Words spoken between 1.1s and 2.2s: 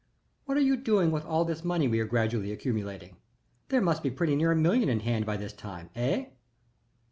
with all this money we are